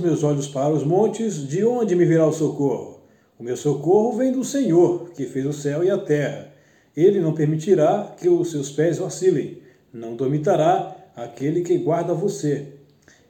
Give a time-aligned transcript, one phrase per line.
[0.00, 3.00] meus olhos para os montes, de onde me virá o socorro?
[3.38, 6.52] O meu socorro vem do Senhor, que fez o céu e a terra.
[6.96, 9.58] Ele não permitirá que os seus pés vacilem,
[9.92, 12.66] não dormitará aquele que guarda você.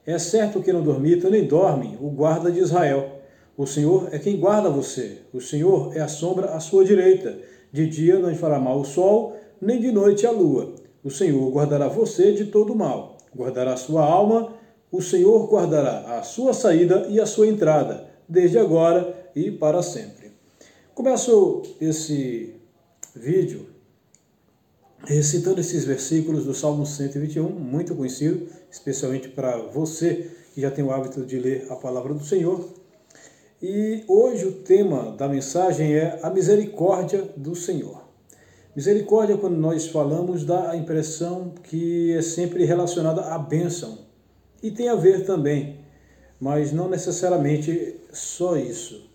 [0.06, 3.20] É certo que não dormita nem dorme o guarda de Israel.
[3.56, 5.18] O Senhor é quem guarda você.
[5.32, 7.38] O Senhor é a sombra à sua direita.
[7.72, 10.74] De dia não lhe fará mal o sol, nem de noite a lua.
[11.04, 13.18] O Senhor guardará você de todo mal.
[13.36, 14.54] Guardará sua alma.
[14.92, 20.32] O Senhor guardará a sua saída e a sua entrada, desde agora e para sempre.
[20.94, 22.56] Começo esse
[23.14, 23.66] vídeo
[25.04, 30.90] recitando esses versículos do Salmo 121, muito conhecido, especialmente para você que já tem o
[30.90, 32.68] hábito de ler a palavra do Senhor.
[33.62, 38.02] E hoje o tema da mensagem é a misericórdia do Senhor.
[38.74, 44.09] Misericórdia, quando nós falamos, dá a impressão que é sempre relacionada à bênção.
[44.62, 45.78] E tem a ver também,
[46.40, 49.08] mas não necessariamente só isso.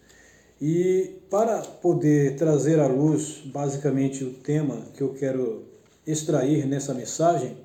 [0.60, 5.64] E para poder trazer à luz basicamente o tema que eu quero
[6.08, 7.58] extrair nessa mensagem,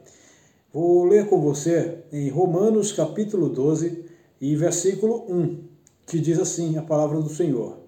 [0.72, 4.04] vou ler com você em Romanos capítulo 12
[4.40, 5.64] e versículo 1,
[6.06, 7.78] que diz assim a palavra do Senhor.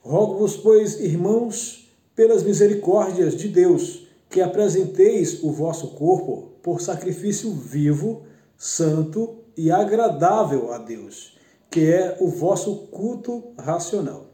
[0.00, 8.22] Rogo-vos, pois, irmãos, pelas misericórdias de Deus, que apresenteis o vosso corpo por sacrifício vivo,
[8.62, 11.36] santo e agradável a Deus,
[11.68, 14.26] que é o vosso culto racional.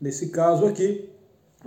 [0.00, 1.10] Nesse caso aqui,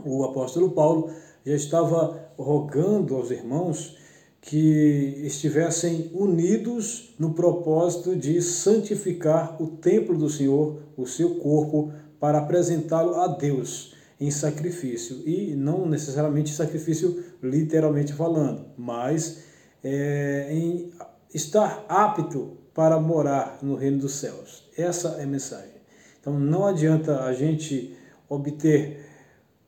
[0.06, 1.12] o apóstolo Paulo
[1.46, 3.98] já estava rogando aos irmãos
[4.40, 12.38] que estivessem unidos no propósito de santificar o templo do Senhor, o seu corpo, para
[12.38, 15.28] apresentá-lo a Deus em sacrifício.
[15.28, 19.44] E não necessariamente sacrifício literalmente falando, mas
[19.84, 20.92] é, em
[21.36, 24.64] estar apto para morar no reino dos céus.
[24.78, 25.76] Essa é a mensagem.
[26.20, 27.96] Então não adianta a gente
[28.30, 29.06] obter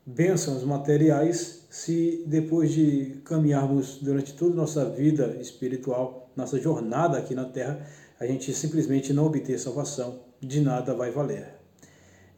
[0.04, 7.34] bênçãos materiais se depois de caminharmos durante toda a nossa vida espiritual, nossa jornada aqui
[7.34, 7.86] na Terra,
[8.18, 11.54] a gente simplesmente não obter salvação, de nada vai valer.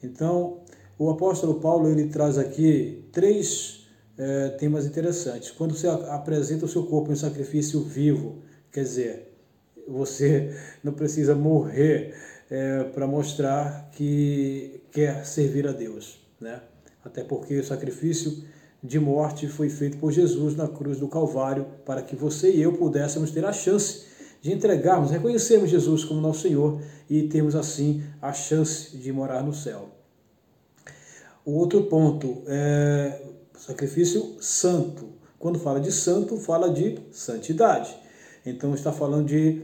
[0.02, 0.60] Então,
[0.98, 3.86] o apóstolo Paulo ele traz aqui três
[4.18, 5.50] é, temas interessantes.
[5.52, 8.42] Quando você apresenta o seu corpo em sacrifício vivo,
[8.72, 9.32] quer dizer,
[9.86, 12.14] você não precisa morrer
[12.50, 16.60] é, para mostrar que quer servir a Deus, né?
[17.04, 18.44] até porque o sacrifício
[18.82, 22.72] de morte foi feito por Jesus na cruz do Calvário para que você e eu
[22.72, 24.06] pudéssemos ter a chance
[24.40, 29.52] de entregarmos, reconhecermos Jesus como nosso Senhor e termos assim a chance de morar no
[29.52, 29.90] céu.
[31.44, 33.20] O outro ponto é
[33.58, 35.10] sacrifício santo.
[35.38, 37.94] Quando fala de santo, fala de santidade.
[38.50, 39.62] Então está falando de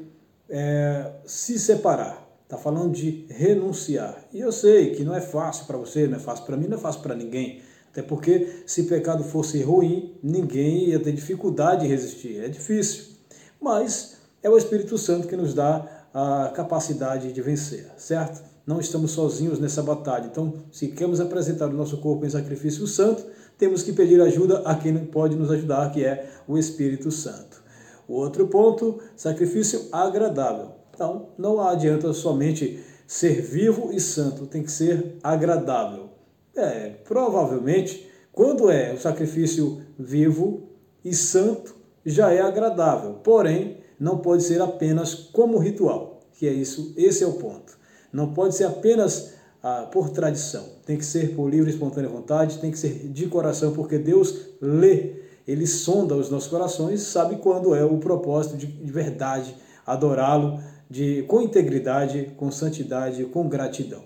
[0.48, 2.26] é, se separar.
[2.44, 4.24] Está falando de renunciar.
[4.32, 6.76] E eu sei que não é fácil para você, não é fácil para mim, não
[6.76, 7.60] é fácil para ninguém.
[7.90, 12.44] Até porque se pecado fosse ruim, ninguém ia ter dificuldade de resistir.
[12.44, 13.16] É difícil.
[13.60, 18.42] Mas é o Espírito Santo que nos dá a capacidade de vencer, certo?
[18.66, 20.26] Não estamos sozinhos nessa batalha.
[20.26, 23.24] Então, se queremos apresentar o nosso corpo em sacrifício santo,
[23.58, 27.62] temos que pedir ajuda a quem pode nos ajudar, que é o Espírito Santo.
[28.08, 30.72] O outro ponto, sacrifício agradável.
[30.94, 36.10] Então, não adianta somente ser vivo e santo, tem que ser agradável.
[36.54, 40.68] É, provavelmente, quando é o sacrifício vivo
[41.04, 41.74] e santo,
[42.04, 43.14] já é agradável.
[43.14, 47.76] Porém, não pode ser apenas como ritual, que é isso, esse é o ponto.
[48.12, 50.64] Não pode ser apenas ah, por tradição.
[50.84, 54.48] Tem que ser por livre e espontânea vontade, tem que ser de coração, porque Deus
[54.60, 59.54] lê, Ele sonda os nossos corações sabe quando é o propósito de, de verdade
[59.86, 64.02] adorá-lo de, com integridade, com santidade, com gratidão.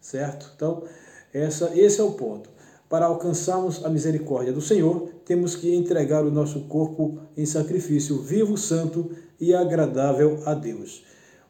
[0.00, 0.52] Certo?
[0.54, 0.84] Então,
[1.32, 2.50] essa, esse é o ponto.
[2.88, 8.56] Para alcançarmos a misericórdia do Senhor, temos que entregar o nosso corpo em sacrifício vivo,
[8.56, 9.10] santo
[9.40, 11.04] e agradável a Deus.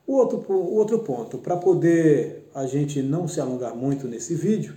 [0.07, 4.75] O outro, o outro ponto, para poder a gente não se alongar muito nesse vídeo,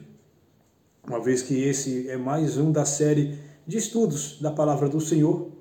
[1.07, 3.37] uma vez que esse é mais um da série
[3.69, 5.51] de estudos da palavra do Senhor,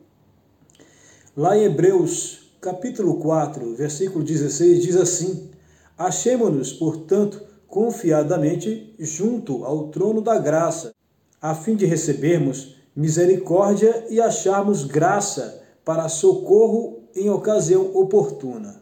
[1.37, 5.51] lá em Hebreus capítulo 4, versículo 16, diz assim:
[5.99, 10.95] Achemo-nos, portanto, confiadamente junto ao trono da graça,
[11.39, 18.81] a fim de recebermos misericórdia e acharmos graça para socorro em ocasião oportuna.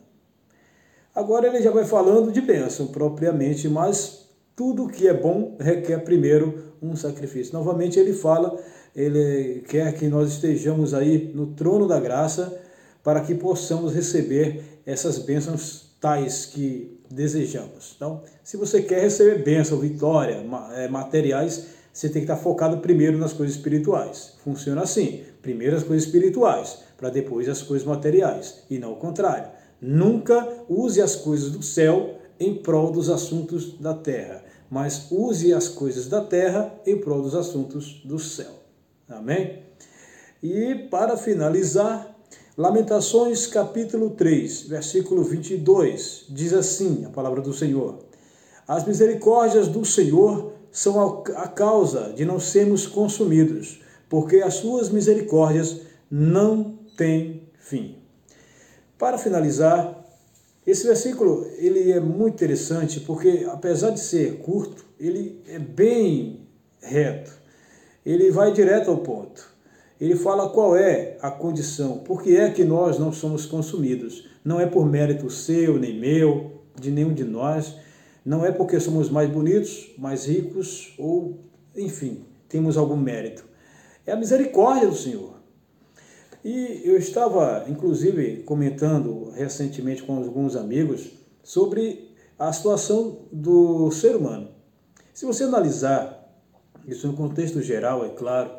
[1.12, 6.74] Agora ele já vai falando de bênção propriamente, mas tudo que é bom requer primeiro
[6.80, 7.52] um sacrifício.
[7.52, 8.56] Novamente ele fala,
[8.96, 12.58] ele quer que nós estejamos aí no trono da graça
[13.04, 17.92] para que possamos receber essas bênçãos tais que desejamos.
[17.94, 20.42] Então, se você quer receber bênção, vitória,
[20.74, 24.34] é, materiais, você tem que estar focado primeiro nas coisas espirituais.
[24.42, 29.50] Funciona assim: primeiro as coisas espirituais, para depois as coisas materiais, e não o contrário.
[29.78, 35.68] Nunca use as coisas do céu em prol dos assuntos da terra, mas use as
[35.68, 38.65] coisas da terra em prol dos assuntos do céu.
[39.08, 39.62] Amém?
[40.42, 42.12] E para finalizar,
[42.58, 48.00] Lamentações capítulo 3, versículo 22, diz assim a palavra do Senhor:
[48.66, 55.82] As misericórdias do Senhor são a causa de não sermos consumidos, porque as suas misericórdias
[56.10, 57.98] não têm fim.
[58.98, 60.04] Para finalizar,
[60.66, 66.40] esse versículo ele é muito interessante porque apesar de ser curto, ele é bem
[66.80, 67.45] reto.
[68.06, 69.54] Ele vai direto ao ponto.
[70.00, 74.28] Ele fala qual é a condição, por que é que nós não somos consumidos.
[74.44, 77.74] Não é por mérito seu, nem meu, de nenhum de nós,
[78.24, 81.40] não é porque somos mais bonitos, mais ricos ou,
[81.74, 83.44] enfim, temos algum mérito.
[84.06, 85.34] É a misericórdia do Senhor.
[86.44, 91.10] E eu estava, inclusive, comentando recentemente com alguns amigos
[91.42, 94.50] sobre a situação do ser humano.
[95.12, 96.15] Se você analisar
[96.86, 98.50] isso no contexto geral, é claro,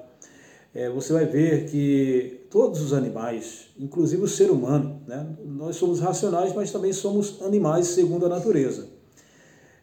[0.73, 5.99] é, você vai ver que todos os animais, inclusive o ser humano, né, nós somos
[5.99, 8.97] racionais, mas também somos animais segundo a natureza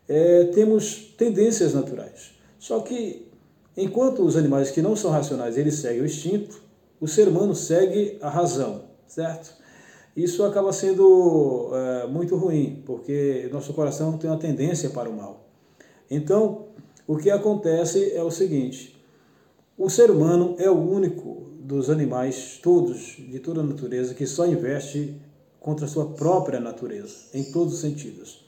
[0.08, 2.32] é, temos tendências naturais.
[2.58, 3.31] Só que,
[3.76, 6.62] enquanto os animais que não são racionais, eles seguem o instinto,
[7.00, 9.55] o ser humano segue a razão, certo?
[10.17, 15.49] Isso acaba sendo é, muito ruim, porque nosso coração tem uma tendência para o mal.
[16.11, 16.63] Então,
[17.06, 18.96] o que acontece é o seguinte:
[19.76, 24.46] o ser humano é o único dos animais, todos, de toda a natureza, que só
[24.46, 25.14] investe
[25.60, 28.44] contra a sua própria natureza, em todos os sentidos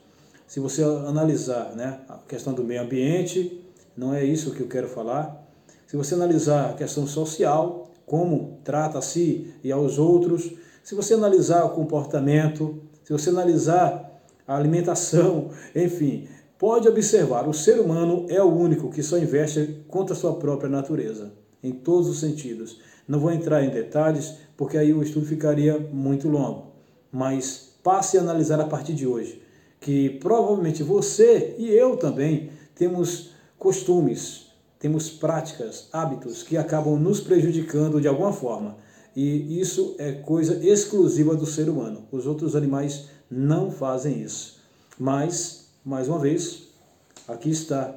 [0.47, 3.65] se você analisar né, a questão do meio ambiente,
[3.97, 5.45] não é isso que eu quero falar.
[5.87, 10.53] Se você analisar a questão social, como trata a si e aos outros,
[10.85, 17.81] se você analisar o comportamento, se você analisar a alimentação, enfim, pode observar, o ser
[17.81, 21.33] humano é o único que só investe contra a sua própria natureza,
[21.63, 22.81] em todos os sentidos.
[23.07, 26.73] Não vou entrar em detalhes, porque aí o estudo ficaria muito longo,
[27.13, 29.47] mas passe a analisar a partir de hoje
[29.81, 34.47] que provavelmente você e eu também temos costumes,
[34.79, 38.77] temos práticas, hábitos que acabam nos prejudicando de alguma forma.
[39.15, 42.07] E isso é coisa exclusiva do ser humano.
[42.13, 44.61] Os outros animais não fazem isso.
[44.99, 46.65] Mas, mais uma vez,
[47.29, 47.95] aqui está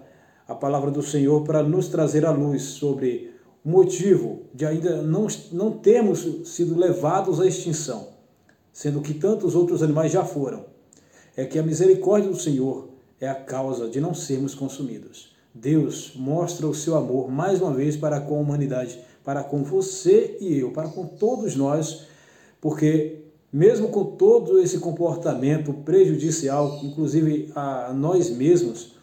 [0.48, 3.34] a palavra do Senhor para nos trazer a luz sobre
[3.66, 8.10] o motivo de ainda não, não termos sido levados à extinção,
[8.72, 10.66] sendo que tantos outros animais já foram
[11.36, 12.90] é que a misericórdia do Senhor
[13.20, 15.36] é a causa de não sermos consumidos.
[15.52, 20.38] Deus mostra o seu amor mais uma vez para com a humanidade, para com você
[20.40, 22.06] e eu, para com todos nós,
[22.62, 28.96] porque mesmo com todo esse comportamento prejudicial, inclusive a nós mesmos,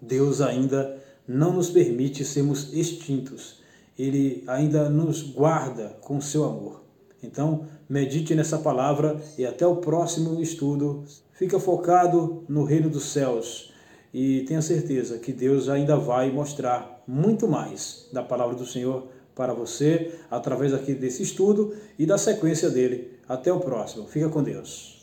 [0.00, 3.60] Deus ainda não nos permite sermos extintos.
[3.98, 6.82] Ele ainda nos guarda com seu amor.
[7.22, 11.04] Então, medite nessa palavra e até o próximo estudo.
[11.32, 13.72] Fica focado no reino dos céus
[14.12, 19.52] e tenha certeza que Deus ainda vai mostrar muito mais da palavra do Senhor para
[19.52, 23.18] você através aqui desse estudo e da sequência dele.
[23.28, 24.06] Até o próximo.
[24.06, 25.01] Fica com Deus.